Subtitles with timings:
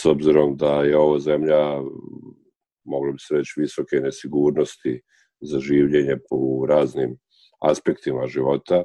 [0.00, 1.80] s obzirom da je ovo zemlja,
[2.84, 5.00] moglo bi se reći, visoke nesigurnosti
[5.40, 7.16] za življenje po raznim
[7.60, 8.84] aspektima života.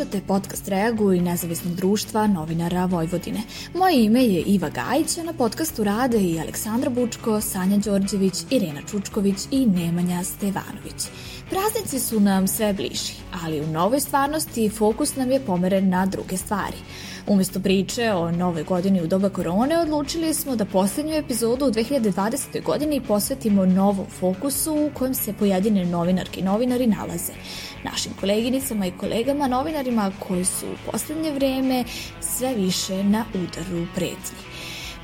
[0.00, 0.68] Slušate podcast
[1.16, 3.40] i nezavisnog društva novinara Vojvodine.
[3.74, 8.80] Moje ime je Iva Gajić, a na podcastu rade i Aleksandra Bučko, Sanja Đorđević, Irena
[8.90, 11.08] Čučković i Nemanja Stevanović.
[11.50, 16.36] Praznici su nam sve bliži, ali u novoj stvarnosti fokus nam je pomeren na druge
[16.36, 16.76] stvari–
[17.26, 22.62] Umesto priče o nove godini u doba korone, odlučili smo da poslednju epizodu u 2020.
[22.62, 27.32] godini posvetimo novom fokusu u kojem se pojedine novinarke i novinari nalaze.
[27.84, 31.84] Našim koleginicama i kolegama novinarima koji su u poslednje vreme
[32.20, 34.40] sve više na udaru pretnji.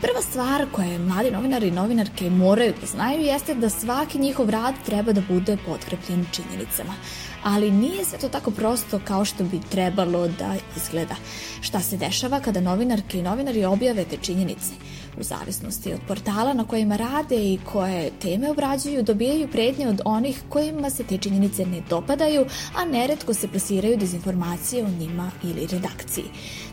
[0.00, 4.74] Prva stvar koje mladi novinari i novinarke moraju da znaju jeste da svaki njihov rad
[4.86, 6.94] treba da bude potkrepljen činjenicama
[7.42, 11.14] ali nije sve to tako prosto kao što bi trebalo da izgleda.
[11.60, 14.72] Šta se dešava kada novinarke i novinari objave te činjenice?
[15.20, 20.42] U zavisnosti od portala na kojima rade i koje teme obrađuju, dobijaju prednje od onih
[20.48, 26.24] kojima se te činjenice ne dopadaju, a neretko se plasiraju dezinformacije o njima ili redakciji.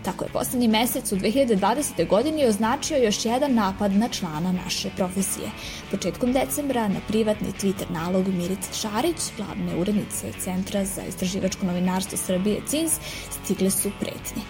[0.03, 2.08] Tako je poslednji mesec u 2020.
[2.08, 5.49] godini označio još jedan napad na člana naše profesije.
[5.91, 12.61] Početkom decembra na privatni Twitter nalog Mirice Šarić, glavne urednice Centra za istraživačko novinarstvo Srbije
[12.67, 12.94] CINS,
[13.44, 14.44] stigle su pretnje.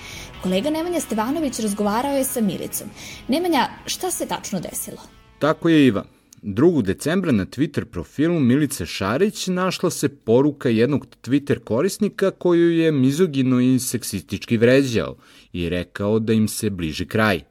[0.43, 2.87] Kolega Nemanja Stevanović razgovarao je sa Miricom.
[3.27, 4.97] Nemanja, šta se tačno desilo?
[5.39, 6.05] Tako je Iva.
[6.41, 6.81] 2.
[6.81, 13.59] decembra na Twitter profilu Milice Šarić našla se poruka jednog Twitter korisnika koju je mizogino
[13.59, 15.15] i seksistički vređao
[15.53, 17.41] i rekao da im se bliži kraj.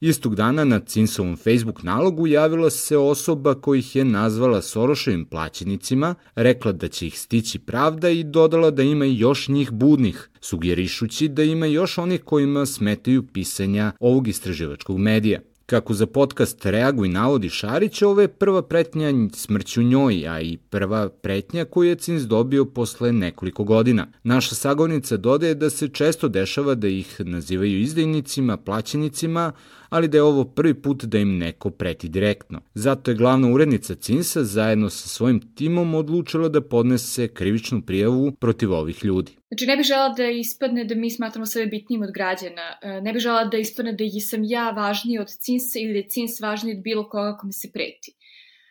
[0.00, 6.72] Istog dana na Cinsovom Facebook nalogu javila se osoba kojih je nazvala Soroševim plaćenicima, rekla
[6.72, 11.66] da će ih stići pravda i dodala da ima još njih budnih, sugerišući da ima
[11.66, 15.40] još onih kojima smetaju pisanja ovog istraživačkog medija.
[15.66, 21.08] Kako za podcast reaguj navodi Šarić, ovo je prva pretnja smrću njoj, a i prva
[21.08, 24.06] pretnja koju je Cins dobio posle nekoliko godina.
[24.22, 29.52] Naša sagovnica dodaje da se često dešava da ih nazivaju izdajnicima, plaćenicima,
[29.88, 32.60] ali da je ovo prvi put da im neko preti direktno.
[32.74, 38.72] Zato je glavna urednica Cinsa zajedno sa svojim timom odlučila da podnese krivičnu prijavu protiv
[38.72, 39.32] ovih ljudi.
[39.48, 42.78] Znači, ne bih žela da ispadne da mi smatramo sebe bitnijim od građana.
[42.82, 46.08] E, ne bih žela da ispadne da sam ja važniji od Cinsa ili da je
[46.08, 48.14] Cins važniji od bilo koga kome se preti.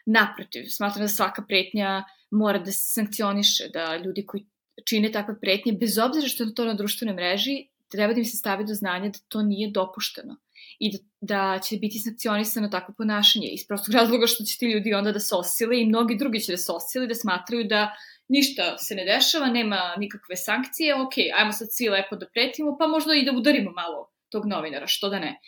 [0.06, 4.46] Naprotiv, smatram da svaka pretnja mora da se sankcioniše, da ljudi koji
[4.86, 8.38] čine takve pretnje, bez obzira što je to na društvenoj mreži, treba da im se
[8.38, 10.38] stavi do znanja da to nije dopušteno
[10.80, 14.94] i da, da će biti sankcionisano takvo ponašanje iz prostog razloga što će ti ljudi
[14.94, 17.96] onda da se osile i mnogi drugi će da se osile da smatraju da
[18.28, 22.88] ništa se ne dešava, nema nikakve sankcije, ok, ajmo sad svi lepo da pretimo, pa
[22.88, 25.40] možda i da udarimo malo tog novinara, što da ne,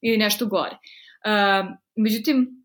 [0.00, 0.76] ili nešto gore.
[0.78, 2.64] Uh, međutim,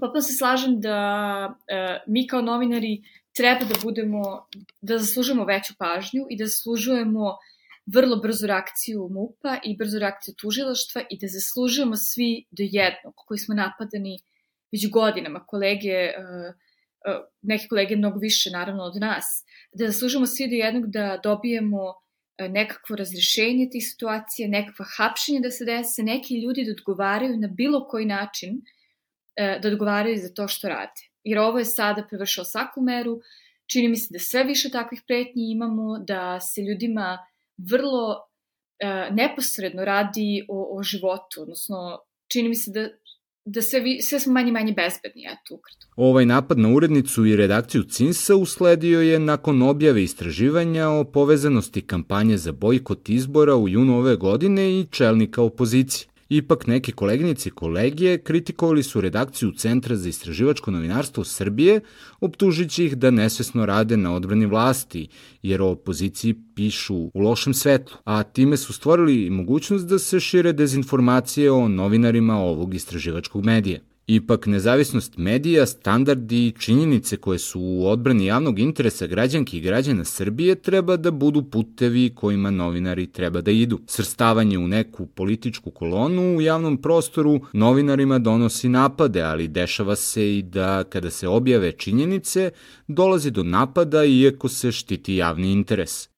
[0.00, 3.02] potpuno se slažem da uh, mi kao novinari
[3.36, 4.48] treba da budemo,
[4.80, 7.36] da zaslužujemo veću pažnju i da zaslužujemo
[7.86, 13.38] vrlo brzu reakciju MUPA i brzu reakciju tužilaštva i da zaslužujemo svi do jednog koji
[13.38, 14.18] smo napadani
[14.72, 16.54] već godinama, kolege, uh,
[17.06, 21.82] uh, neke kolege mnogo više naravno od nas, da zaslužujemo svi do jednog da dobijemo
[21.88, 27.48] uh, nekakvo razrešenje tih situacija, nekakva hapšenja da se dese, neki ljudi da odgovaraju na
[27.48, 28.62] bilo koji način,
[29.62, 31.00] da odgovaraju za to što rade.
[31.24, 33.20] Jer ovo je sada prevršao svaku meru,
[33.66, 37.18] čini mi se da sve više takvih pretnji imamo, da se ljudima
[37.58, 38.16] vrlo
[38.78, 41.98] e, neposredno radi o, o životu, odnosno
[42.32, 42.88] čini mi se da
[43.44, 45.92] da sve, vi, sve smo manje manje bezbedni, eto, ukratko.
[45.96, 52.36] Ovaj napad na urednicu i redakciju CINSA usledio je nakon objave istraživanja o povezanosti kampanje
[52.36, 56.11] za bojkot izbora u junu ove godine i čelnika opozicije.
[56.32, 61.80] Ipak neki koleginici i kolegije kritikovali su redakciju Centra za istraživačko novinarstvo Srbije,
[62.20, 65.08] optužići ih da nesvesno rade na odbrani vlasti,
[65.42, 70.52] jer o opoziciji pišu u lošem svetlu, a time su stvorili mogućnost da se šire
[70.52, 73.91] dezinformacije o novinarima ovog istraživačkog medija.
[74.14, 80.04] Ipak, nezavisnost medija, standardi i činjenice koje su u odbrani javnog interesa građanki i građana
[80.04, 83.80] Srbije treba da budu putevi kojima novinari treba da idu.
[83.86, 90.42] Srstavanje u neku političku kolonu u javnom prostoru novinarima donosi napade, ali dešava se i
[90.42, 92.50] da kada se objave činjenice,
[92.88, 96.06] dolazi do napada iako se štiti javni interes.
[96.06, 96.10] E,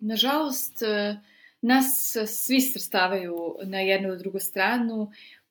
[0.00, 1.16] nažalost, e
[1.64, 3.34] nas svi srstavaju
[3.64, 5.10] na jednu ili drugu stranu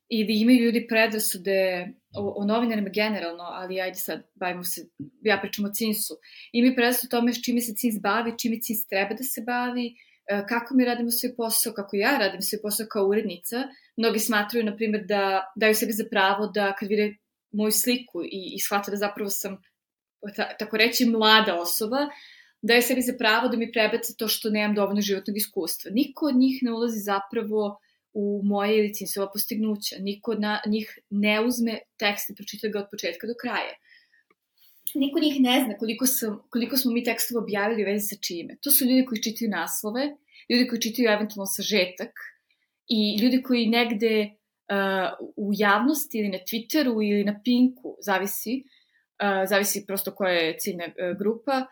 [0.10, 4.86] i da imaju ljudi predrasude o, o novinarima generalno, ali ajde sad, bavimo se,
[5.22, 6.14] ja pričam o CINS-u,
[6.52, 9.96] imaju predrasude o tome s čime se CINS bavi, čime CINS treba da se bavi,
[10.28, 13.64] e, kako mi radimo svoj posao, kako ja radim svoj posao kao urednica.
[13.98, 17.16] Mnogi smatruju, na primjer, da daju sebi za pravo da kad vide
[17.52, 19.62] moju sliku i, i shvata da zapravo sam,
[20.36, 21.98] ta, tako reći, mlada osoba,
[22.62, 25.92] daje sebi za pravo da mi prebaca to što nemam dovoljno životnog iskustva.
[25.94, 27.80] Niko od njih ne ulazi zapravo
[28.14, 29.96] u moje ili cinsova postignuća.
[30.00, 33.74] Niko od na, njih ne uzme tekst i pročita ga od početka do kraja.
[34.96, 38.58] Niko njih ne zna koliko, sam, koliko smo mi tekstova objavili u vezi sa čime.
[38.62, 40.16] To su ljudi koji čitaju naslove,
[40.50, 42.12] ljudi koji čitaju eventualno sažetak
[42.88, 49.50] i ljudi koji negde uh, u javnosti ili na Twitteru ili na Pinku, zavisi, uh,
[49.50, 51.66] zavisi prosto koja je ciljna uh, grupa,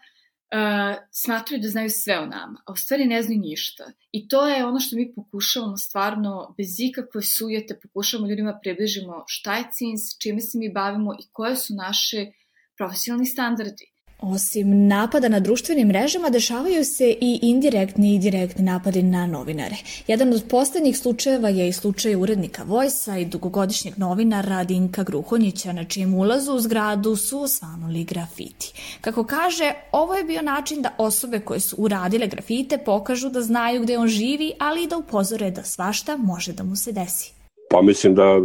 [0.51, 3.91] uh, smatruju da znaju sve o nama, a u stvari ne znaju ništa.
[4.11, 9.57] I to je ono što mi pokušavamo stvarno, bez ikakve sujete, pokušavamo ljudima približimo šta
[9.57, 12.31] je CINS, čime se mi bavimo i koje su naše
[12.77, 13.90] profesionalni standardi.
[14.21, 19.75] Osim napada na društvenim mrežama, dešavaju se i indirektni i direktni napadi na novinare.
[20.07, 25.83] Jedan od poslednjih slučajeva je i slučaj urednika Vojsa i dugogodišnjeg novinara Dinka Gruhonjića, na
[25.83, 28.73] čijem ulazu u zgradu su osvanuli grafiti.
[29.01, 33.81] Kako kaže, ovo je bio način da osobe koje su uradile grafite pokažu da znaju
[33.81, 37.40] gde on živi, ali i da upozore da svašta može da mu se desi.
[37.71, 38.35] Pa mislim da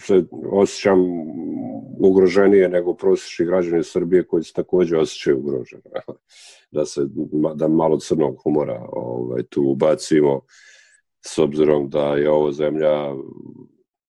[0.00, 0.98] se osjećam
[2.00, 5.82] ugroženije nego prosječni građani Srbije koji se takođe osjećaju ugroženi.
[6.70, 7.00] Da se
[7.54, 10.40] da malo crnog humora ovaj, tu ubacimo
[11.26, 13.14] s obzirom da je ovo zemlja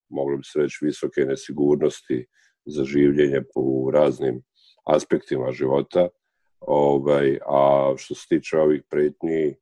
[0.08, 2.26] moglo bi se reći visoke nesigurnosti
[2.66, 4.42] za življenje po raznim
[4.84, 6.08] aspektima života.
[6.60, 9.54] Ovaj, a što se tiče ovih pretnji,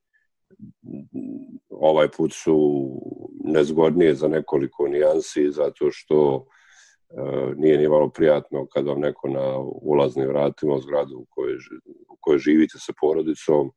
[1.70, 2.88] ovaj put su
[3.44, 6.46] nezgodnije za nekoliko nijansi zato što
[7.10, 11.56] e, nije ni malo prijatno kad vam neko na ulaznim vratima u zgradu u kojoj,
[12.08, 13.70] u kojoj živite sa porodicom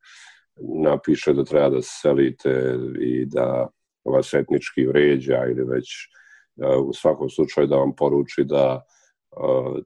[0.82, 3.68] napiše da treba da se selite i da
[4.04, 5.86] vas etnički vređa ili već
[6.62, 8.82] e, u svakom slučaju da vam poruči da,
[9.32, 9.80] e,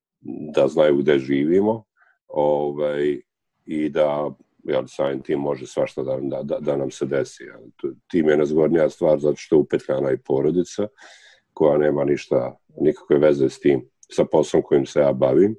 [0.55, 1.85] da znaju gde živimo
[2.29, 3.21] ovaj,
[3.67, 4.31] i da
[4.65, 7.45] jel, samim tim može svašta da, da, da, da nam se desi.
[7.45, 7.93] Jel.
[8.11, 10.87] Tim je nezgodnija stvar zato što upetkana i porodica
[11.53, 15.57] koja nema ništa, nikakve veze s tim, sa poslom kojim se ja bavim.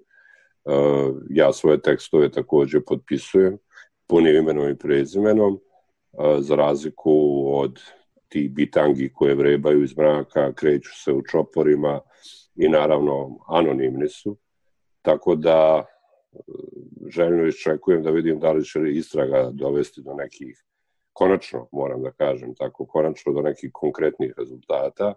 [0.65, 3.57] Uh, ja svoje tekstove takođe potpisujem
[4.07, 7.81] punim imenom i prezimenom, uh, za razliku od
[8.27, 11.99] ti bitangi koje vrebaju iz mraka, kreću se u čoporima
[12.55, 14.37] i naravno anonimni su.
[15.01, 15.85] Tako da
[17.09, 20.63] željno iščekujem da vidim da li će istraga dovesti do nekih,
[21.13, 25.13] konačno moram da kažem tako, konačno do nekih konkretnih rezultata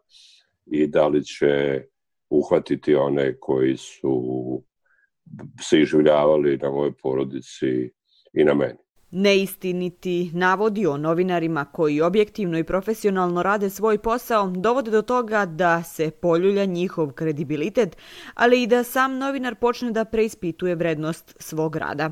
[0.66, 1.84] i da li će
[2.30, 4.62] uhvatiti one koji su
[5.60, 7.90] se iživljavali na mojoj porodici
[8.32, 8.87] i na meni.
[9.10, 15.82] Neistiniti navodi o novinarima koji objektivno i profesionalno rade svoj posao dovode do toga da
[15.82, 17.96] se poljulja njihov kredibilitet,
[18.34, 22.10] ali i da sam novinar počne da preispituje vrednost svog rada.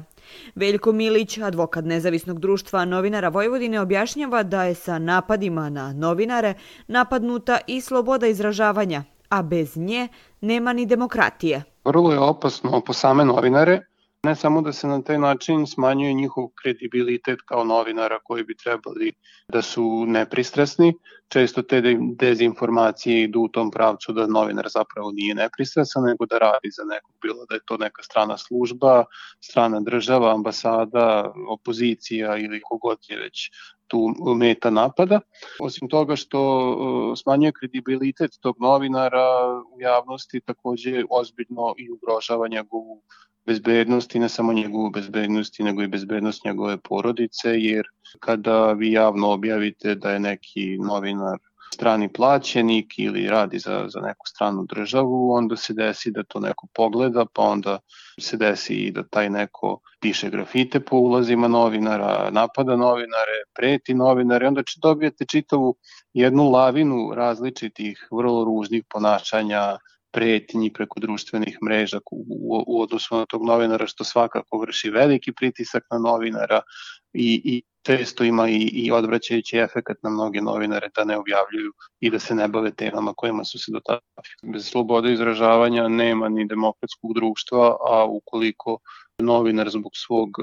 [0.55, 6.55] Veljko Milić, advokat Nezavisnog društva novinara Vojvodine, objašnjava da je sa napadima na novinare
[6.89, 10.09] napadnuta i sloboda izražavanja, a bez nje
[10.41, 11.63] nema ni demokratije.
[11.85, 13.81] Vrlo je opasno po same novinare,
[14.25, 19.13] Ne samo da se na taj način smanjuje njihov kredibilitet kao novinara koji bi trebali
[19.53, 20.95] da su nepristrasni,
[21.29, 21.83] često te
[22.19, 27.15] dezinformacije idu u tom pravcu da novinar zapravo nije nepristrasan, nego da radi za nekog,
[27.23, 29.05] bilo da je to neka strana služba,
[29.41, 33.51] strana država, ambasada, opozicija ili kogod je već
[33.87, 35.21] tu meta napada.
[35.61, 36.41] Osim toga što
[37.17, 39.29] smanjuje kredibilitet tog novinara
[39.75, 43.03] u javnosti, takođe ozbiljno i ugrožava njegovu
[43.47, 47.87] bezbednosti, ne samo njegovu bezbednosti, nego i bezbednost njegove porodice, jer
[48.21, 51.39] kada vi javno objavite da je neki novinar
[51.75, 56.67] strani plaćenik ili radi za, za neku stranu državu, onda se desi da to neko
[56.75, 57.79] pogleda, pa onda
[58.21, 64.47] se desi i da taj neko piše grafite po ulazima novinara, napada novinare, preti novinare,
[64.49, 65.77] onda dobijete čitavu
[66.13, 69.77] jednu lavinu različitih vrlo ružnih ponašanja,
[70.17, 75.33] pretnji preko društvenih mreža u, u, u odnosu na tog novinara, što svakako vrši veliki
[75.33, 76.61] pritisak na novinara
[77.13, 82.11] i, i često ima i, i odvraćajući efekat na mnoge novinare da ne objavljuju i
[82.11, 84.01] da se ne bave temama kojima su se do tada.
[84.53, 88.79] Bez slobode izražavanja nema ni demokratskog društva, a ukoliko
[89.19, 90.43] novinar zbog svog e,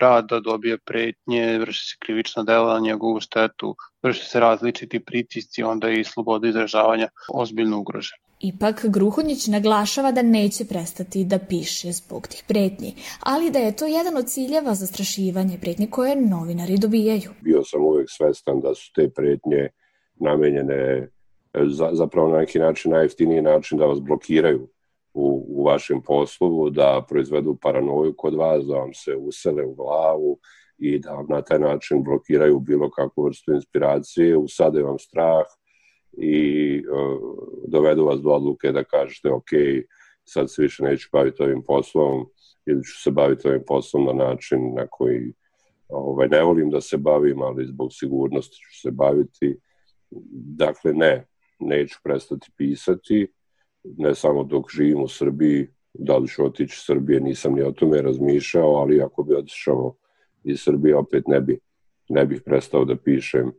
[0.00, 5.88] rada dobije pretnje, vrši se krivična dela na njegovu štetu, vrši se različiti pritisci, onda
[5.88, 8.22] je i sloboda izražavanja ozbiljno ugrožena.
[8.40, 13.86] Ipak, Gruhonjić naglašava da neće prestati da piše zbog tih pretnji, ali da je to
[13.86, 17.30] jedan od ciljeva zastrašivanje pretnje koje novinari dobijaju.
[17.40, 19.68] Bio sam uvek svestan da su te pretnje
[20.16, 21.08] namenjene e,
[21.68, 24.68] za, zapravo na neki način najjeftiniji način da vas blokiraju
[25.20, 30.38] u, u vašem poslu, da proizvedu paranoju kod vas, da vam se usele u glavu
[30.78, 35.46] i da vam na taj način blokiraju bilo kakvu vrstu inspiracije, usade vam strah
[36.12, 37.20] i uh,
[37.68, 39.50] dovedu vas do odluke da kažete ok,
[40.24, 42.26] sad se više neću baviti ovim poslom
[42.66, 45.32] ili ću se baviti ovim poslom na način na koji
[45.88, 49.56] ovaj, ne volim da se bavim, ali zbog sigurnosti ću se baviti.
[50.56, 51.26] Dakle, ne,
[51.60, 53.32] neću prestati pisati,
[53.84, 57.72] ne samo dok živim u Srbiji, da li ću otići iz Srbije, nisam ni o
[57.72, 59.94] tome razmišljao, ali ako bi otišao
[60.44, 61.58] iz Srbije, opet ne bi,
[62.08, 63.52] ne bih prestao da pišem,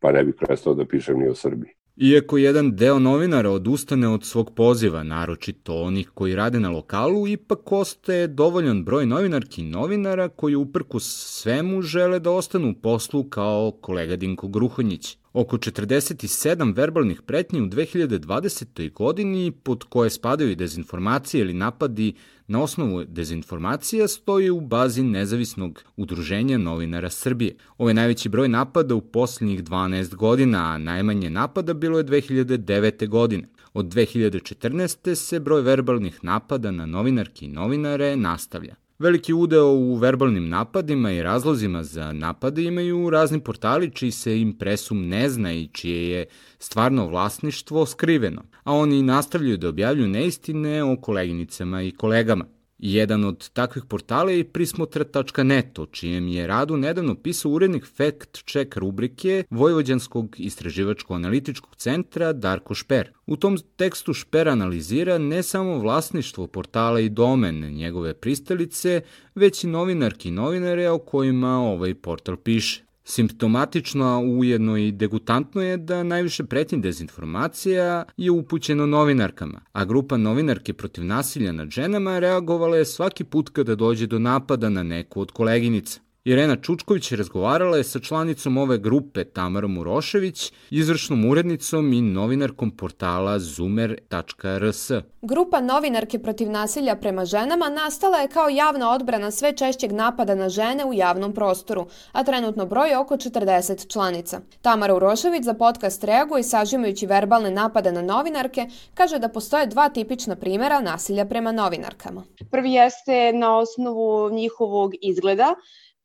[0.00, 1.70] pa ne bih prestao da pišem ni o Srbiji.
[1.96, 7.72] Iako jedan deo novinara odustane od svog poziva, naročito onih koji rade na lokalu, ipak
[7.72, 13.70] ostaje dovoljan broj novinarki i novinara koji uprku svemu žele da ostanu u poslu kao
[13.80, 18.92] kolega Dinko Gruhonjić oko 47 verbalnih pretnji u 2020.
[18.92, 22.14] godini pod koje spadaju i dezinformacije ili napadi
[22.46, 27.56] na osnovu dezinformacija stoji u bazi nezavisnog udruženja novinara Srbije.
[27.78, 33.08] Ovo je najveći broj napada u poslednjih 12 godina, a najmanje napada bilo je 2009.
[33.08, 33.48] godine.
[33.74, 35.14] Od 2014.
[35.14, 38.85] se broj verbalnih napada na novinarki i novinare nastavlja.
[38.98, 45.08] Veliki udeo u verbalnim napadima i razlozima za napade imaju razni portali čiji se impresum
[45.08, 46.26] ne zna i čije je
[46.58, 52.44] stvarno vlasništvo skriveno, a oni nastavljaju da objavljuju neistine o koleginicama i kolegama.
[52.78, 58.76] Jedan od takvih portala je prismotra.net, o čijem je radu nedavno pisao urednik Fact Check
[58.76, 63.10] rubrike Vojvođanskog istraživačko-analitičkog centra Darko Šper.
[63.26, 69.00] U tom tekstu Šper analizira ne samo vlasništvo portala i domen njegove pristalice,
[69.34, 72.86] već i novinarki i novinare o kojima ovaj portal piše.
[73.08, 80.16] Simptomatično, a ujedno i degutantno je da najviše pretnje dezinformacija je upućeno novinarkama, a grupa
[80.16, 85.20] novinarke protiv nasilja nad ženama reagovala je svaki put kada dođe do napada na neku
[85.20, 86.05] od koleginica.
[86.26, 93.38] Irena Čučković razgovarala je sa članicom ove grupe Tamarom Urošević, izvršnom urednicom i novinarkom portala
[93.38, 94.90] zoomer.rs.
[95.22, 100.48] Grupa novinarke protiv nasilja prema ženama nastala je kao javna odbrana sve češćeg napada na
[100.48, 104.40] žene u javnom prostoru, a trenutno broj je oko 40 članica.
[104.62, 110.36] Tamara Urošević za podcast reaguje sažimajući verbalne napade na novinarke, kaže da postoje dva tipična
[110.36, 112.24] primera nasilja prema novinarkama.
[112.50, 115.54] Prvi jeste na osnovu njihovog izgleda,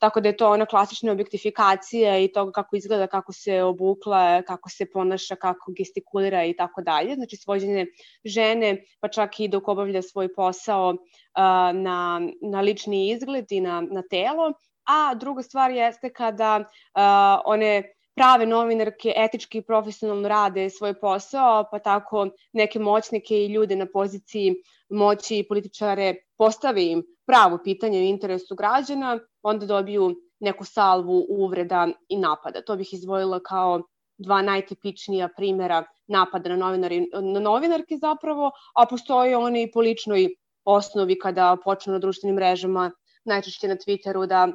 [0.01, 4.69] Tako da je to ona klasična objektifikacija i toga kako izgleda, kako se obukla, kako
[4.69, 7.15] se ponaša, kako gestikulira i tako dalje.
[7.15, 7.85] Znači svođenje
[8.25, 10.95] žene, pa čak i dok obavlja svoj posao
[11.73, 14.53] na, na lični izgled i na, na telo.
[14.89, 16.63] A druga stvar jeste kada
[17.45, 23.75] one prave novinarke etički i profesionalno rade svoj posao, pa tako neke moćnike i ljude
[23.75, 24.55] na poziciji
[24.89, 31.87] moći i političare postave im pravo pitanje u interesu građana, onda dobiju neku salvu uvreda
[32.09, 32.61] i napada.
[32.61, 33.81] To bih izvojila kao
[34.17, 40.27] dva najtipičnija primera napada na, novinari, na novinarke zapravo, a postoje one i po ličnoj
[40.65, 42.91] osnovi kada počnu na društvenim mrežama,
[43.25, 44.47] najčešće na Twitteru, da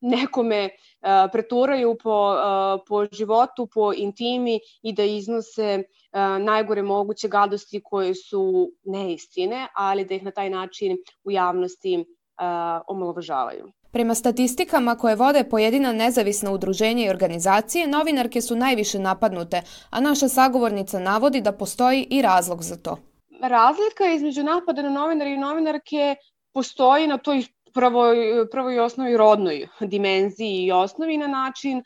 [0.00, 7.28] nekome uh, preturaju po, uh, po životu, po intimi i da iznose uh, najgore moguće
[7.28, 12.04] gadosti koje su neistine, ali da ih na taj način u javnosti uh,
[12.88, 13.72] omalovažavaju.
[13.90, 20.28] Prema statistikama koje vode pojedina nezavisna udruženja i organizacije, novinarke su najviše napadnute, a naša
[20.28, 22.96] sagovornica navodi da postoji i razlog za to.
[23.42, 26.16] Razlika između napada na novinare i novinarke
[26.52, 27.42] postoji na toj
[27.74, 31.82] prvoj, prvoj osnovi rodnoj dimenziji i osnovi na način uh,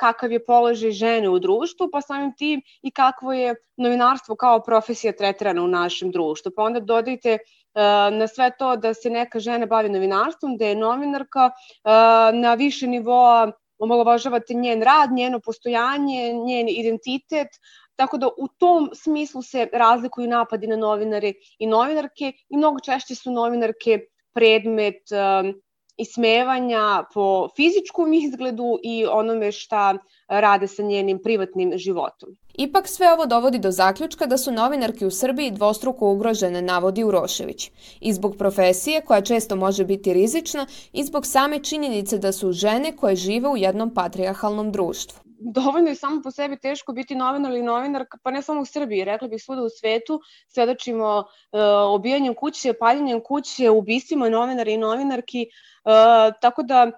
[0.00, 5.12] kakav je položaj žene u društvu, pa samim tim i kakvo je novinarstvo kao profesija
[5.12, 6.52] tretirana u našem društvu.
[6.56, 10.76] Pa onda dodajte uh, na sve to da se neka žena bavi novinarstvom, da je
[10.76, 17.48] novinarka uh, na više nivoa omalovažavate njen rad, njeno postojanje, njen identitet,
[17.96, 23.14] Tako da u tom smislu se razlikuju napadi na novinare i novinarke i mnogo češće
[23.14, 24.00] su novinarke
[24.36, 25.54] predmet um,
[25.96, 32.36] ismevanja po fizičkom izgledu i onome šta rade sa njenim privatnim životom.
[32.54, 37.70] Ipak sve ovo dovodi do zaključka da su novinarke u Srbiji dvostruko ugrožene, navodi Urošević.
[38.00, 42.96] I zbog profesije, koja često može biti rizična, i zbog same činjenice da su žene
[42.96, 47.62] koje žive u jednom patrijarhalnom društvu dovoljno je samo po sebi teško biti novinar ili
[47.62, 51.60] novinarka, pa ne samo u Srbiji, rekla bih svuda u svetu, svedočimo uh,
[51.94, 55.46] obijanjem kuće, paljenjem kuće, ubistvima novinara i novinarki,
[55.84, 56.90] uh, tako da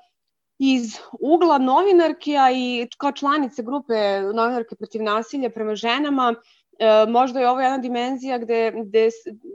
[0.58, 6.34] iz ugla novinarke, a i kao članice grupe novinarke protiv nasilja prema ženama,
[6.78, 9.08] e, možda je ovo jedna dimenzija gde, gde,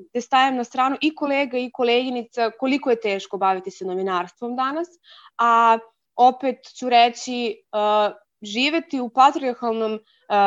[0.10, 4.88] gde stajem na stranu i kolega i koleginica koliko je teško baviti se novinarstvom danas,
[5.38, 5.78] a
[6.16, 10.00] opet ću reći uh, živeti u patriarhalnom uh,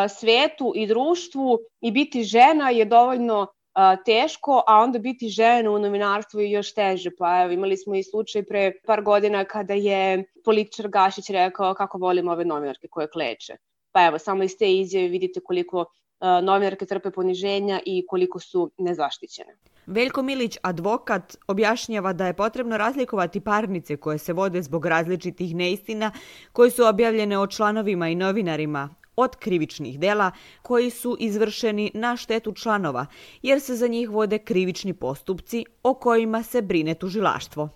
[0.09, 5.79] svetu i društvu i biti žena je dovoljno uh, teško, a onda biti žena u
[5.79, 7.11] novinarstvu je još teže.
[7.19, 11.99] Pa evo, imali smo i slučaj pre par godina kada je političar Gašić rekao kako
[11.99, 13.57] volim ove novinarke koje kleče.
[13.93, 15.85] Pa evo, samo iz te izjave vidite koliko
[16.21, 19.57] novinarke trpe poniženja i koliko su nezaštićene.
[19.87, 26.11] Veljko Milić, advokat, objašnjava da je potrebno razlikovati parnice koje se vode zbog različitih neistina
[26.53, 30.31] koje su objavljene o članovima i novinarima od krivičnih dela
[30.63, 33.07] koji su izvršeni na štetu članova,
[33.43, 37.69] jer se za njih vode krivični postupci o kojima se brine tužilaštvo.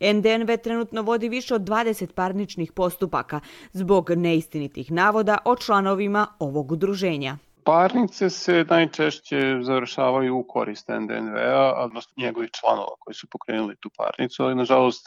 [0.00, 3.40] NDNV trenutno vodi više od 20 parničnih postupaka
[3.72, 7.38] zbog neistinitih navoda o članovima ovog udruženja.
[7.66, 14.42] Parnice se najčešće završavaju u korist NDNV-a, odnosno njegovih članova koji su pokrenuli tu parnicu,
[14.42, 15.06] ali nažalost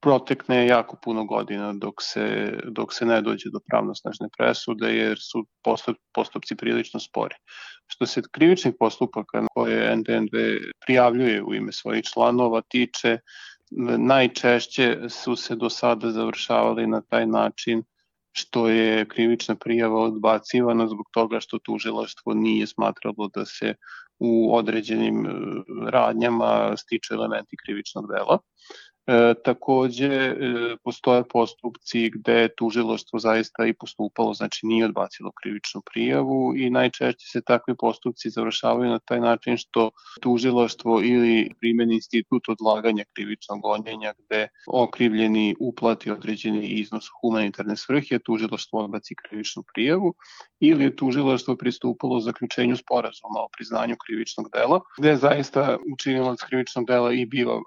[0.00, 5.46] protekne jako puno godina dok se, dok se ne dođe do pravnosnažne presude jer su
[5.64, 7.34] postup, postupci prilično spori.
[7.86, 10.36] Što se krivičnih postupaka koje NDNV
[10.86, 13.18] prijavljuje u ime svojih članova tiče,
[13.98, 17.82] najčešće su se do sada završavali na taj način
[18.36, 23.74] što je krivična prijava odbacivana zbog toga što tužilaštvo nije smatralo da se
[24.18, 25.30] u određenim e,
[25.90, 28.38] radnjama stiče elementi krivičnog dela.
[29.06, 30.34] E, takođe, e,
[30.84, 37.40] postoje postupci gde tužiloštvo zaista i postupalo, znači nije odbacilo krivičnu prijavu i najčešće se
[37.40, 39.90] takvi postupci završavaju na taj način što
[40.22, 48.84] tužiloštvo ili primeni institut odlaganja krivičnog gonjenja gde okrivljeni uplati određeni iznos humanitarne svrhe, tužiloštvo
[48.84, 50.14] odbaci krivičnu prijavu
[50.60, 57.12] ili je tužiloštvo pristupalo zaključenju sporazuma o priznanju krivičnog dela, gde zaista učinilac krivičnog dela
[57.12, 57.60] i biva e,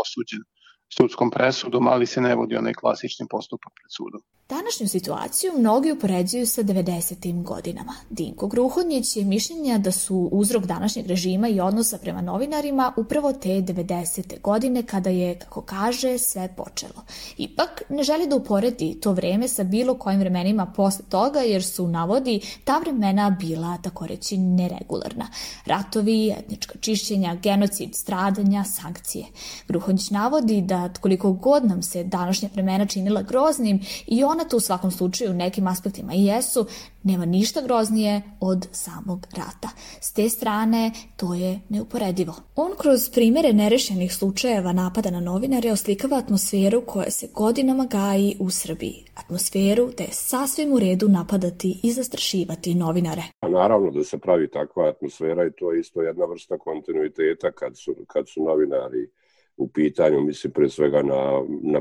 [0.00, 0.55] osuđen
[0.88, 4.22] sudskom presudom, ali se ne vodi onaj klasični postupak pred sudom.
[4.48, 7.42] Današnju situaciju mnogi upoređuju sa 90.
[7.42, 7.94] godinama.
[8.10, 13.48] Dinko Gruhodnjić je mišljenja da su uzrok današnjeg režima i odnosa prema novinarima upravo te
[13.48, 14.40] 90.
[14.40, 17.04] godine kada je, kako kaže, sve počelo.
[17.36, 21.88] Ipak ne želi da uporedi to vreme sa bilo kojim vremenima posle toga jer su,
[21.88, 25.26] navodi, ta vremena bila, tako reći, neregularna.
[25.64, 29.26] Ratovi, etnička čišćenja, genocid, stradanja, sankcije.
[29.68, 34.56] Gruhodnjić navodi da koliko god nam se današnja vremena činila groznim i on ona to
[34.56, 36.66] u svakom slučaju u nekim aspektima i jesu,
[37.02, 39.68] nema ništa groznije od samog rata.
[40.00, 42.34] S te strane to je neuporedivo.
[42.56, 48.50] On kroz primere nerešenih slučajeva napada na novinare oslikava atmosferu koja se godinama gaji u
[48.50, 49.04] Srbiji.
[49.14, 53.22] Atmosferu da je sasvim u redu napadati i zastrašivati novinare.
[53.40, 57.78] A naravno da se pravi takva atmosfera i to je isto jedna vrsta kontinuiteta kad
[57.78, 59.10] su, kad su novinari
[59.56, 61.80] u pitanju, mislim pre svega na, na,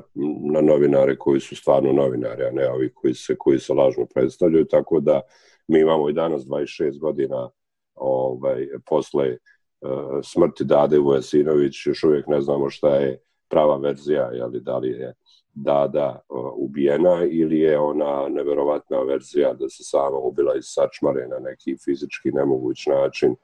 [0.53, 4.65] na novinare koji su stvarno novinari, a ne ovi koji se, koji se lažno predstavljaju,
[4.65, 5.21] tako da
[5.67, 7.49] mi imamo i danas 26 godina
[7.95, 9.37] ovaj, posle
[9.81, 14.89] uh, smrti Dade Vujasinović, još uvijek ne znamo šta je prava verzija, jeli, da li
[14.89, 15.13] je
[15.57, 21.39] Dada uh, ubijena ili je ona neverovatna verzija da se sama ubila iz sačmare na
[21.39, 23.35] neki fizički nemoguć način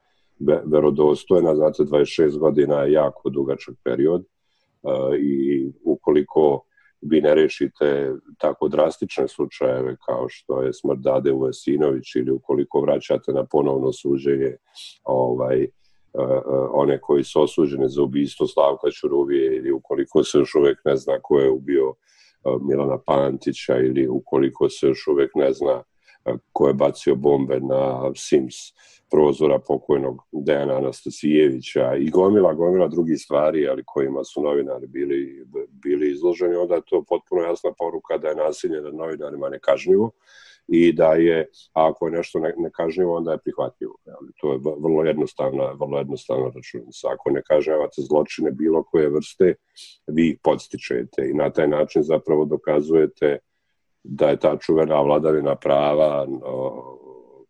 [0.64, 4.24] verodostojna, znate 26 godina je jako dugačak period
[4.82, 6.64] uh, i ukoliko
[7.00, 13.32] vi ne rešite tako drastične slučajeve kao što je smrt Dade Uvesinović ili ukoliko vraćate
[13.32, 14.56] na ponovno suđenje
[15.04, 20.54] ovaj, uh, uh, one koji su osuđeni za ubistvo Slavka Ćuruvije ili ukoliko se još
[20.54, 21.94] uvek ne zna ko je ubio
[22.68, 25.82] Milana Pantića ili ukoliko se još uvek ne zna
[26.52, 28.54] ko je bacio bombe na Sims
[29.10, 36.10] prozora pokojnog Dejana Anastasijevića i gomila, gomila drugih stvari, ali kojima su novinari bili, bili
[36.10, 40.10] izloženi, onda je to potpuno jasna poruka da je nasilje nad novinarima nekažnjivo
[40.68, 43.94] i da je, ako je nešto ne, nekažnjivo, onda je prihvatljivo.
[44.40, 47.08] To je vrlo jednostavna, vrlo jednostavna računica.
[47.12, 49.54] Ako ne kažnjavate zločine bilo koje vrste,
[50.06, 53.38] vi ih podstičete i na taj način zapravo dokazujete
[54.04, 56.26] da je ta čuvena vladavina prava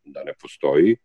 [0.04, 0.96] da ne postoji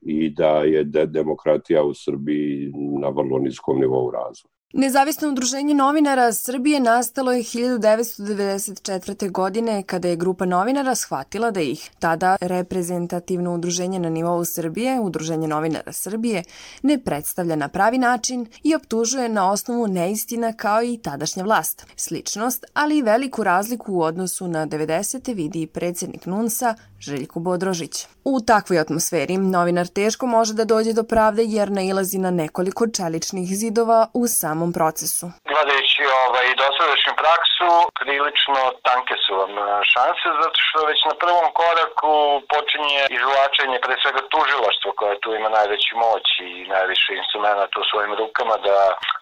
[0.00, 4.57] i da je demokratija u Srbiji na vrlo niskom nivou razvoja.
[4.72, 9.30] Nezavisno udruženje novinara Srbije nastalo je 1994.
[9.30, 15.48] godine kada je grupa novinara shvatila da ih tada reprezentativno udruženje na nivou Srbije, Udruženje
[15.48, 16.42] novinara Srbije,
[16.82, 21.86] ne predstavlja na pravi način i optužuje na osnovu neistina kao i tadašnja vlast.
[21.96, 25.34] Sličnost, ali i veliku razliku u odnosu na 90.
[25.34, 26.74] vidi i predsednik NUNSA
[27.06, 27.94] Željko Bodrožić.
[28.32, 33.46] U takvoj atmosferi novinar teško može da dođe do pravde jer nailazi na nekoliko čeličnih
[33.62, 35.26] zidova u samom procesu.
[35.50, 37.68] Gledajući ovaj, dosadašnju praksu,
[38.00, 42.14] prilično tanke su vam e, šanse, zato što već na prvom koraku
[42.52, 48.12] počinje izvlačenje pre svega tužilaštva koje tu ima najveću moć i najviše instrumenta u svojim
[48.20, 48.78] rukama da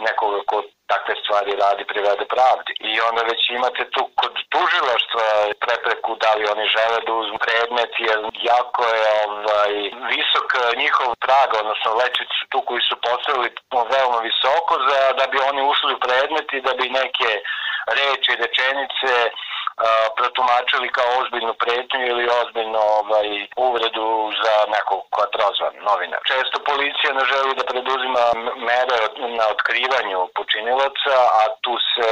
[0.06, 0.56] nekoga ko
[0.92, 2.72] takve stvari radi privede pravdi.
[2.90, 5.26] I onda već imate tu kod tužilaštva
[5.64, 8.18] prepreku da li oni žele da uzmu predmet, jer
[8.52, 9.72] jako je ovaj,
[10.12, 10.48] visok
[10.82, 13.48] njihov prag, odnosno lečicu tu koji su postavili
[13.92, 17.30] veoma visoko za, da bi oni ušli u predmet i da bi neke
[18.00, 19.12] reči, rečenice
[20.18, 23.28] protumačili kao ozbiljnu pretnju ili ozbiljnu ovaj,
[23.66, 24.06] uvredu
[24.42, 26.20] za nekog ko je prozvan novinar.
[26.32, 28.22] Često policija ne želi da preduzima
[28.70, 28.98] mere
[29.38, 32.10] na otkrivanju počinilaca, a tu se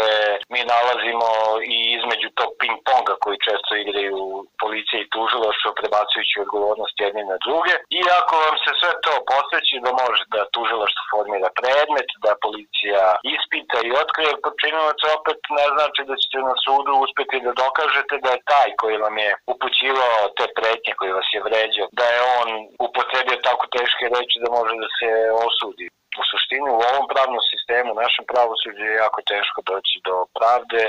[0.52, 1.28] mi nalazimo
[1.74, 4.20] i između tog ping-ponga koji često igraju
[4.62, 7.74] policija i tužilaštvo prebacujući odgovornost jedni na druge.
[7.98, 13.02] I ako vam se sve to posteći da može da tužilaštvo formira predmet, da policija
[13.34, 18.30] ispita i otkrije počinilaca, opet ne znači da ćete na sudu uspeti da dokažete da
[18.32, 22.48] je taj koji vam je upućivao te pretnje koji vas je vređao, da je on
[22.86, 25.10] upotrebio tako teške reči da može da se
[25.46, 25.86] osudi.
[26.20, 30.82] U suštini u ovom pravnom sistemu, našem pravosuđu je jako teško doći do pravde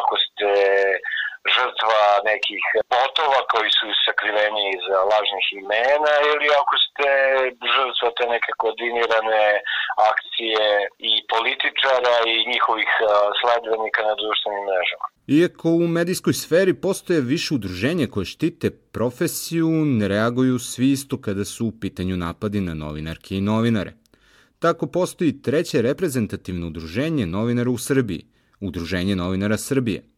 [0.00, 0.48] ako ste
[1.54, 7.08] žrtva nekih botova koji su sakriveni iza lažnih imena ili ako ste
[7.74, 9.44] žrtva te neke koordinirane
[10.10, 10.66] akcije
[11.10, 12.90] i političara i njihovih
[13.40, 15.06] sledbenika na društvenim mrežama.
[15.26, 21.44] Iako u medijskoj sferi postoje više udruženja koje štite profesiju, ne reaguju svi isto kada
[21.44, 23.96] su u pitanju napadi na novinarke i novinare.
[24.58, 28.24] Tako postoji treće reprezentativno udruženje novinara u Srbiji,
[28.60, 30.02] Udruženje novinara Srbije–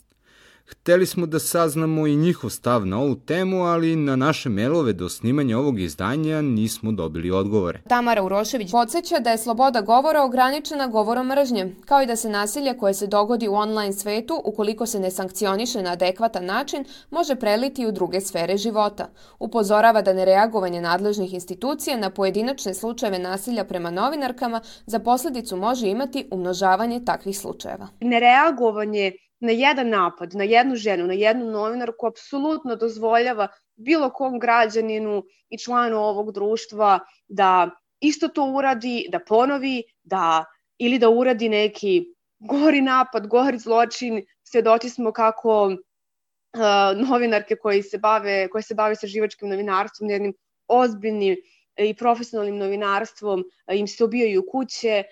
[0.71, 5.09] Hteli smo da saznamo i njihov stav na ovu temu, ali na naše mailove do
[5.09, 7.83] snimanja ovog izdanja nismo dobili odgovore.
[7.89, 12.79] Tamara Urošević podsjeća da je sloboda govora ograničena govorom mržnje, kao i da se nasilje
[12.79, 17.87] koje se dogodi u online svetu, ukoliko se ne sankcioniše na adekvatan način, može preliti
[17.87, 19.09] u druge sfere života.
[19.39, 26.29] Upozorava da nereagovanje nadležnih institucija na pojedinačne slučajeve nasilja prema novinarkama za posledicu može imati
[26.31, 27.89] umnožavanje takvih slučajeva.
[28.01, 35.23] Nereagovanje na jedan napad, na jednu ženu, na jednu novinarku apsolutno dozvoljava bilo kom građaninu
[35.49, 36.99] i članu ovog društva
[37.29, 37.71] da
[38.01, 40.45] isto to uradi, da ponovi, da
[40.79, 42.05] ili da uradi neki
[42.39, 44.25] gori napad, gori zločin.
[44.43, 50.35] Svedoci smo kako uh, novinarke koji se bave, koje se bave sa živačkim novinarstvom, jednim
[50.69, 51.37] ozbiljnim
[51.79, 55.05] i profesionalnim novinarstvom im se obijaju kuće,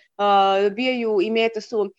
[0.66, 1.90] obijaju i meta su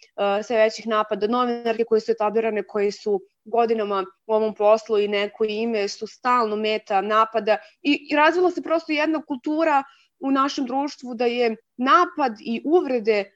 [0.44, 1.28] sve većih napada.
[1.28, 6.56] Novinarke koje su etablirane, koje su godinama u ovom poslu i neko ime su stalno
[6.56, 7.58] meta napada.
[7.82, 9.84] I, i razvila se prosto jedna kultura
[10.20, 13.32] u našem društvu da je napad i uvrede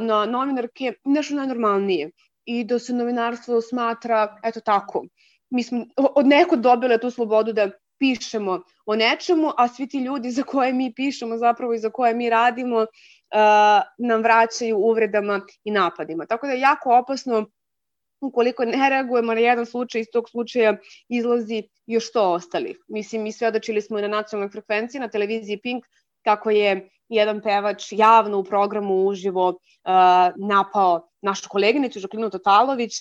[0.00, 2.10] na novinarke nešto najnormalnije.
[2.44, 5.04] I da se novinarstvo smatra, eto tako,
[5.50, 7.70] mi smo od neko dobile tu slobodu da
[8.02, 12.14] pišemo o nečemu, a svi ti ljudi za koje mi pišemo zapravo i za koje
[12.14, 12.86] mi radimo uh,
[13.98, 16.26] nam vraćaju uvredama i napadima.
[16.26, 17.46] Tako da je jako opasno
[18.20, 20.76] ukoliko ne reagujemo na jedan slučaj, iz tog slučaja
[21.08, 22.78] izlazi još to ostalih.
[22.88, 25.84] Mislim, mi svedočili smo i na nacionalnoj frekvenciji, na televiziji Pink,
[26.24, 29.56] kako je jedan pevač javno u programu uživo uh,
[30.48, 32.92] napao našu koleginicu Žaklinu Totalović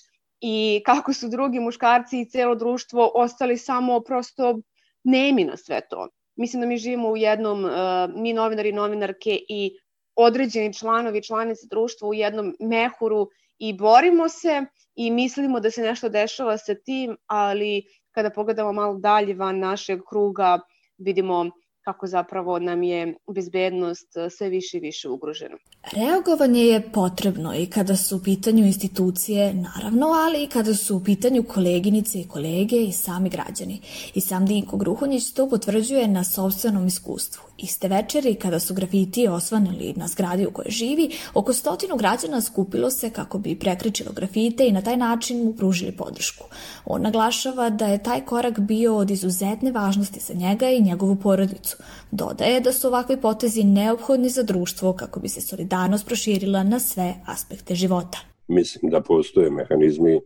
[0.41, 4.59] i kako su drugi muškarci i celo društvo ostali samo prosto
[5.03, 6.07] nemi na sve to.
[6.35, 7.71] Mislim da mi živimo u jednom, uh,
[8.15, 9.71] mi novinari novinarke i
[10.15, 16.09] određeni članovi, članice društva u jednom mehuru i borimo se i mislimo da se nešto
[16.09, 20.59] dešava sa tim, ali kada pogledamo malo dalje van našeg kruga,
[20.97, 21.51] vidimo
[21.83, 25.57] kako zapravo nam je bezbednost e, sve više i više ugrožena.
[25.91, 31.03] Reagovanje je potrebno i kada su u pitanju institucije, naravno, ali i kada su u
[31.03, 33.81] pitanju koleginice i kolege i sami građani.
[34.13, 37.41] I sam Dinko Gruhonjić to potvrđuje na sobstvenom iskustvu.
[37.57, 42.91] Iste večeri, kada su grafiti osvanili na zgradi u kojoj živi, oko stotinu građana skupilo
[42.91, 46.43] se kako bi prekričilo grafite i na taj način mu pružili podršku.
[46.85, 51.70] On naglašava da je taj korak bio od izuzetne važnosti za njega i njegovu porodicu.
[52.11, 57.13] Dodaje da su ovakvi potezi neophodni za društvo kako bi se solidarnost proširila na sve
[57.25, 58.17] aspekte života.
[58.47, 60.19] Mislim da postoje mehanizmi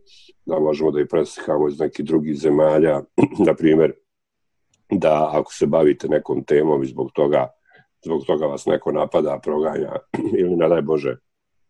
[0.46, 3.00] da možemo da i presihamo iz nekih drugih zemalja,
[3.46, 3.92] na primjer
[4.90, 7.46] da ako se bavite nekom temom i zbog toga,
[8.04, 9.92] zbog toga vas neko napada, proganja
[10.40, 11.16] ili ne daj Bože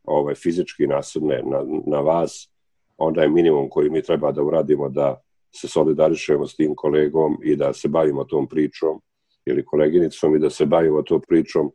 [0.05, 2.49] ovaj, fizički nasadne na, na vas,
[2.97, 5.21] onda je minimum koji mi treba da uradimo da
[5.55, 9.01] se solidarišemo s tim kolegom i da se bavimo tom pričom
[9.47, 11.71] ili koleginicom i da se bavimo tom pričom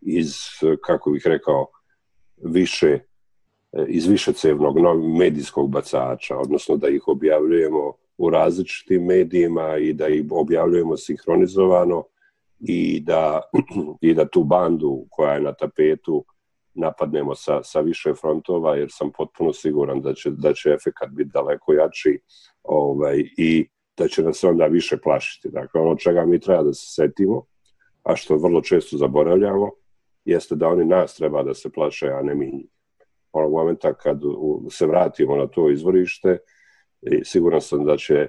[0.00, 0.34] iz,
[0.80, 1.66] kako bih rekao,
[2.44, 2.98] više
[3.88, 4.76] iz višecevnog
[5.18, 12.04] medijskog bacača, odnosno da ih objavljujemo u različitim medijima i da ih objavljujemo sinhronizovano
[12.60, 13.40] i da,
[14.00, 16.24] i da tu bandu koja je na tapetu
[16.74, 21.30] napadnemo sa, sa više frontova, jer sam potpuno siguran da će, da će efekat biti
[21.34, 22.20] daleko jači
[22.62, 25.48] ovaj, i da će nas onda više plašiti.
[25.48, 27.44] Dakle, ono čega mi treba da se setimo,
[28.02, 29.70] a što vrlo često zaboravljamo,
[30.24, 32.66] jeste da oni nas treba da se plaše, a ne mi njih.
[33.32, 34.20] Onog momenta kad
[34.70, 36.38] se vratimo na to izvorište,
[37.24, 38.28] siguran sam da će e,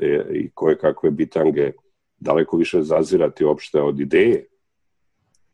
[0.00, 1.72] e, i koje kakve bitange
[2.16, 4.46] daleko više zazirati opšte od ideje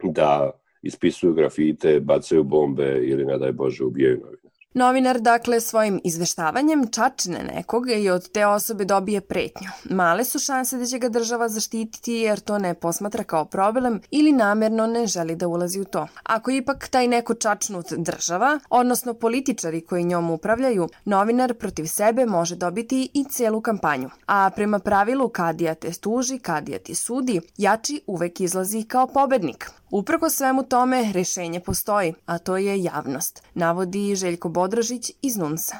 [0.03, 0.50] da
[0.83, 4.50] ispisuju grafite, bacaju bombe ili, ne daj Bože, ubijaju novinare.
[4.74, 9.68] Novinar dakle svojim izveštavanjem čačne nekoga i od te osobe dobije pretnju.
[9.85, 14.33] Male su šanse da će ga država zaštititi jer to ne posmatra kao problem ili
[14.33, 16.06] namerno ne želi da ulazi u to.
[16.22, 22.56] Ako ipak taj neko čačnut država, odnosno političari koji njom upravljaju, novinar protiv sebe može
[22.56, 24.11] dobiti i celu kampanju.
[24.26, 29.70] A prema pravilu kadija te stuži, kadija ti sudi, jači uvek izlazi kao pobednik.
[29.98, 35.76] Uprko svemu tome, rešenje postoji, a to je javnost, navodi Željko Bodražić iz NUNSA.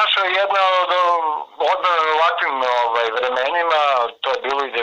[0.00, 0.90] Naša jedna od
[1.72, 3.80] odbrana u ovakvim ovaj, vremenima,
[4.22, 4.74] to je bilo i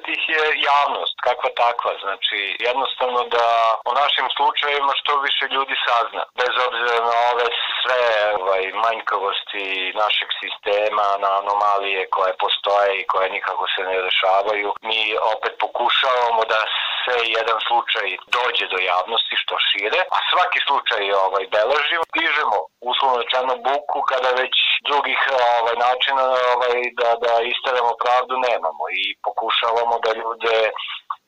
[0.00, 1.92] 90-ih, je javnost, kakva takva.
[2.04, 3.46] Znači, jednostavno da
[3.84, 6.22] o našim slučajevima što više ljudi sazna.
[6.40, 7.46] Bez obzira na ove
[7.80, 8.02] sve
[8.40, 15.02] ovaj, manjkavosti našeg sistema, na anomalije koje postoje i koje nikako se ne rešavaju, mi
[15.34, 16.60] opet pokušavamo da
[17.02, 22.58] se jedan slučaj dođe do javnosti što šire, a svaki slučaj ovaj, beležimo, dižemo
[22.90, 24.56] uslovno rečeno buku kada već
[24.88, 25.20] drugih
[25.60, 30.56] ovaj, načina ovaj, da, da istavljamo pravdu nemamo i pokušavamo da ljude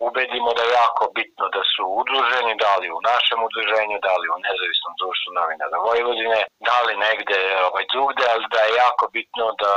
[0.08, 4.26] ubedimo da je jako bitno da su udruženi, da li u našem udruženju, da li
[4.34, 9.46] u nezavisnom društvu novinara Vojvodine, da li negde ovaj, drugde, ali da je jako bitno
[9.62, 9.74] da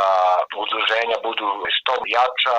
[0.63, 2.57] udruženja budu što jača,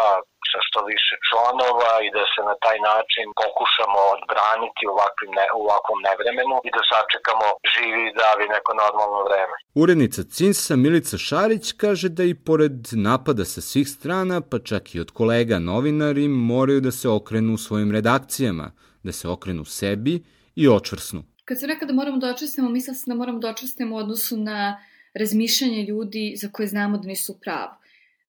[0.50, 5.46] sa što više članova i da se na taj način pokušamo odbraniti u, ovakvim ne,
[5.58, 9.54] u ovakvom nevremenu i da sačekamo živi i davi neko normalno vreme.
[9.82, 12.78] Urednica CINSA Milica Šarić kaže da i pored
[13.08, 17.62] napada sa svih strana, pa čak i od kolega novinari, moraju da se okrenu u
[17.66, 18.66] svojim redakcijama,
[19.06, 20.14] da se okrenu sebi
[20.62, 21.20] i očvrsnu.
[21.44, 24.78] Kad se nekada moramo da očistimo, mislila sam da moramo da očistimo u odnosu na
[25.14, 27.76] razmišljanje ljudi za koje znamo da nisu pravo.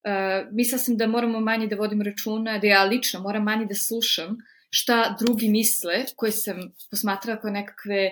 [0.08, 3.76] Uh, mislila sam da moramo manje da vodimo računa, da ja lično moram manje da
[3.76, 4.38] slušam
[4.70, 6.56] šta drugi misle, koje sam
[6.92, 8.12] posmatrala kao nekakve,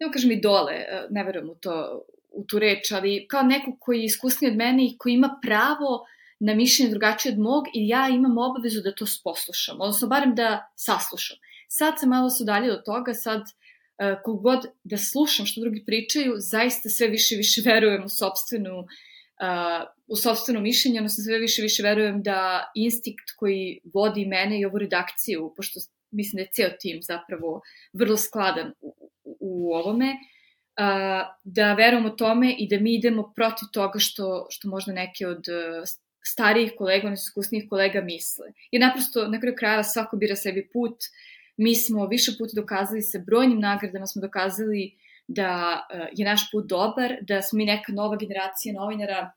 [0.00, 3.98] ne kažem idole, uh, ne verujem u to, u tu reč, ali kao neko koji
[3.98, 6.06] je iskusniji od mene i koji ima pravo
[6.40, 10.72] na mišljenje drugačije od mog i ja imam obavezu da to poslušam, odnosno barem da
[10.76, 11.36] saslušam.
[11.68, 16.34] Sad sam malo se udalje od toga, sad uh, kogod da slušam što drugi pričaju,
[16.38, 21.62] zaista sve više i više verujem u sobstvenu uh, u sobstveno mišljenje, odnosno sve više
[21.62, 26.70] više verujem da instinkt koji vodi mene i ovu redakciju, pošto mislim da je ceo
[26.80, 27.60] tim zapravo
[27.92, 33.32] vrlo skladan u, u, u ovome, uh, da verujem o tome i da mi idemo
[33.36, 35.44] protiv toga što, što možda neke od
[36.24, 38.46] starijih kolega, odnosno iskusnijih kolega misle.
[38.70, 40.96] Jer naprosto na kraju krajeva svako bira sebi put.
[41.56, 44.94] Mi smo više puta dokazali sa brojnim nagradama, smo dokazali
[45.28, 45.80] da
[46.12, 49.32] je naš put dobar, da smo mi neka nova generacija novinara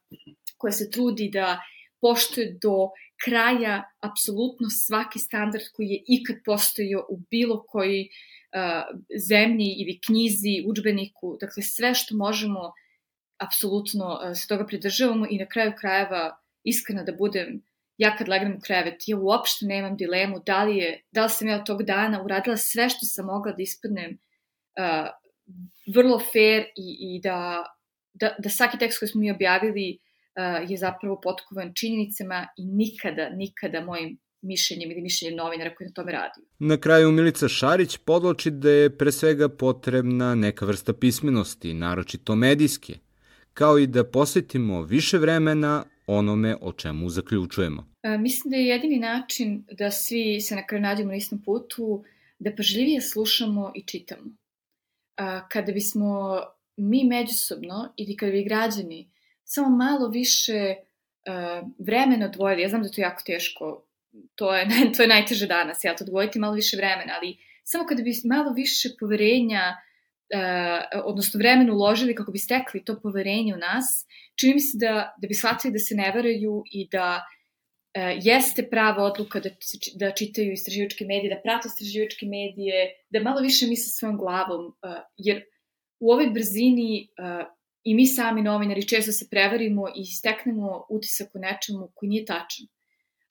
[0.58, 1.60] koja se trudi da
[2.02, 2.90] poštuje do
[3.26, 9.00] kraja apsolutno svaki standard koji je ikad postojao u bilo koji uh,
[9.30, 12.74] zemlji ili knjizi, učbeniku, dakle sve što možemo
[13.38, 17.62] apsolutno uh, se toga pridržavamo i na kraju krajeva iskreno da budem
[17.98, 21.48] ja kad legnem u krevet, ja uopšte nemam dilemu da li, je, da li sam
[21.48, 25.08] ja od tog dana uradila sve što sam mogla da ispadnem uh,
[25.96, 27.64] vrlo fair i, i da,
[28.14, 33.30] da, da svaki tekst koji smo mi objavili uh, je zapravo potkovan činjenicama i nikada,
[33.30, 36.42] nikada mojim mišljenjem ili mišljenjem novinara koji na tome radi.
[36.60, 42.94] Na kraju Milica Šarić podloči da je pre svega potrebna neka vrsta pismenosti, naročito medijske,
[43.54, 47.88] kao i da posvetimo više vremena onome o čemu zaključujemo.
[48.04, 52.04] E, mislim da je jedini način da svi se na kraju nađemo na istom putu,
[52.40, 54.24] da pažljivije slušamo i čitamo.
[55.50, 56.42] Kada bismo
[56.78, 59.12] mi međusobno ili kada bi građani
[59.44, 60.76] samo malo više
[61.80, 63.86] vremena odvojili, ja znam da to je jako teško,
[64.36, 68.04] to je, to je najteže danas, ja to odvojiti malo više vremena, ali samo kada
[68.04, 74.08] bi malo više poverenja uh, odnosno vremena uložili kako bi stekli to poverenje u nas,
[74.36, 77.41] čini mi se da, da bi shvatili da se ne veraju i da uh,
[78.22, 79.50] jeste prava odluka da,
[79.96, 84.74] da čitaju istraživačke medije, da prate istraživačke medije, da malo više misle svojom glavom, uh,
[85.18, 85.44] jer
[86.00, 87.46] u ovoj brzini uh,
[87.84, 92.68] i mi sami novinari često se prevarimo i steknemo utisak u nečemu koji nije tačan.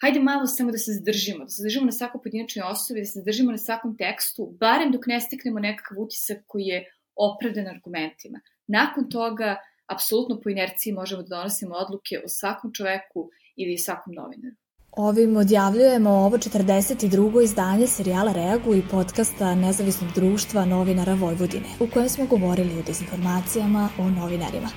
[0.02, 3.18] Hajde malo samo da se zadržimo, da se zadržimo na svakoj pojedinačnoj osobi, da se
[3.18, 6.84] zadržimo na svakom tekstu, barem dok ne steknemo nekakav utisak koji je
[7.16, 8.40] opravdan argumentima.
[8.66, 13.30] Nakon toga, apsolutno po inerciji možemo da donosimo odluke o svakom čoveku
[13.62, 14.56] ili svakom novinaru.
[14.92, 17.42] Ovim odjavljujemo ovo 42.
[17.44, 23.88] izdanje serijala Reagu i podcasta Nezavisnog društva novinara Vojvodine, u kojem smo govorili o dezinformacijama
[23.98, 24.68] o novinarima.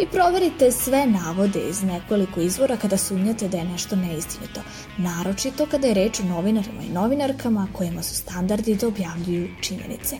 [0.00, 4.60] I proverite sve navode iz nekoliko izvora kada sumnjate da je nešto neistinito,
[4.98, 10.16] naročito kada je reč o novinarima i novinarkama kojima su standardi da objavljuju činjenice.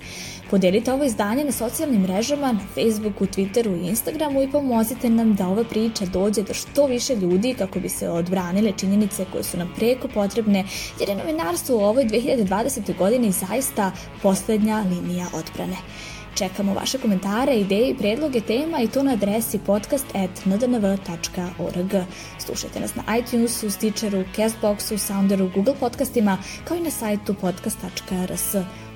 [0.51, 5.49] Podelite ovo izdanje na socijalnim mrežama, na Facebooku, Twitteru i Instagramu i pomozite nam da
[5.49, 9.73] ova priča dođe do što više ljudi kako bi se odbranile činjenice koje su nam
[9.77, 10.65] preko potrebne,
[11.01, 12.99] jer je novinarstvo u ovoj 2020.
[12.99, 15.77] godini zaista poslednja linija odbrane.
[16.35, 21.95] Čekamo vaše komentare, ideje i predloge tema i to na adresi podcast.ndnv.org.
[22.39, 28.55] Slušajte nas na iTunesu, Stitcheru, Castboxu, Sounderu, Google podcastima, kao i na sajtu podcast.rs.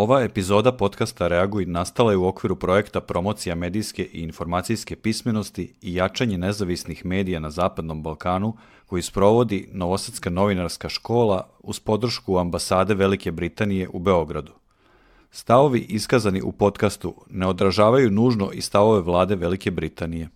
[0.00, 5.94] Ova epizoda podcasta Reaguj nastala je u okviru projekta Promocija medijske i informacijske pismenosti i
[5.94, 13.32] jačanje nezavisnih medija na Zapadnom Balkanu koji sprovodi Novosadska novinarska škola uz podršku ambasade Velike
[13.32, 14.52] Britanije u Beogradu.
[15.30, 20.28] Stavovi iskazani u podcastu ne odražavaju nužno i stavove vlade Velike Britanije.